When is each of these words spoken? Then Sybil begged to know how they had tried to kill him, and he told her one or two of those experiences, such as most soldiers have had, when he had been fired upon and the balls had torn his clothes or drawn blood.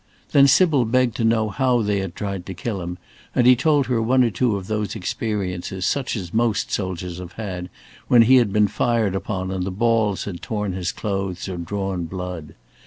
Then 0.31 0.47
Sybil 0.47 0.85
begged 0.85 1.15
to 1.17 1.23
know 1.23 1.49
how 1.49 1.83
they 1.83 1.99
had 1.99 2.15
tried 2.15 2.47
to 2.47 2.55
kill 2.55 2.81
him, 2.81 2.97
and 3.35 3.45
he 3.45 3.55
told 3.55 3.85
her 3.85 4.01
one 4.01 4.23
or 4.23 4.31
two 4.31 4.55
of 4.55 4.65
those 4.65 4.95
experiences, 4.95 5.85
such 5.85 6.15
as 6.15 6.33
most 6.33 6.71
soldiers 6.71 7.19
have 7.19 7.33
had, 7.33 7.69
when 8.07 8.23
he 8.23 8.37
had 8.37 8.51
been 8.51 8.67
fired 8.67 9.13
upon 9.13 9.51
and 9.51 9.63
the 9.63 9.69
balls 9.69 10.23
had 10.23 10.41
torn 10.41 10.73
his 10.73 10.91
clothes 10.91 11.47
or 11.47 11.57
drawn 11.57 12.05
blood. 12.05 12.55